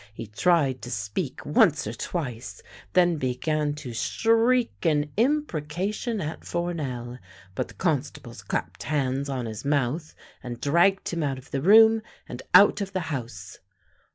He 0.15 0.25
tried 0.25 0.81
to 0.81 0.89
speak 0.89 1.45
once 1.45 1.85
or 1.85 1.93
twice, 1.93 2.63
then 2.93 3.17
began 3.17 3.75
to 3.75 3.93
shriek 3.93 4.73
an 4.83 5.11
imprecation 5.15 6.19
at 6.19 6.43
Four 6.43 6.73
nel, 6.73 7.19
but 7.53 7.67
the 7.67 7.75
constables 7.75 8.41
clapped 8.41 8.81
hands 8.81 9.29
on 9.29 9.45
his 9.45 9.63
mouth 9.63 10.15
and 10.41 10.59
dragged 10.59 11.09
him 11.09 11.21
out 11.21 11.37
of 11.37 11.51
the 11.51 11.61
room 11.61 12.01
and 12.27 12.41
out 12.55 12.81
of 12.81 12.93
the 12.93 12.99
house. 13.13 13.59